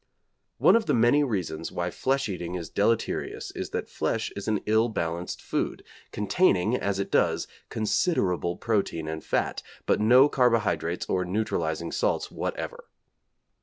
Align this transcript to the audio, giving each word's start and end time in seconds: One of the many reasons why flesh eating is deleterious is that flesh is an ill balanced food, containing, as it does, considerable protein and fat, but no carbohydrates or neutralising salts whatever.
One 0.57 0.75
of 0.75 0.87
the 0.87 0.95
many 0.95 1.23
reasons 1.23 1.71
why 1.71 1.91
flesh 1.91 2.27
eating 2.27 2.55
is 2.55 2.71
deleterious 2.71 3.51
is 3.51 3.69
that 3.69 3.87
flesh 3.87 4.31
is 4.35 4.47
an 4.47 4.61
ill 4.65 4.89
balanced 4.89 5.39
food, 5.43 5.83
containing, 6.11 6.75
as 6.75 6.97
it 6.97 7.11
does, 7.11 7.47
considerable 7.69 8.57
protein 8.57 9.07
and 9.07 9.23
fat, 9.23 9.61
but 9.85 10.01
no 10.01 10.27
carbohydrates 10.27 11.05
or 11.07 11.23
neutralising 11.23 11.91
salts 11.91 12.31
whatever. 12.31 12.85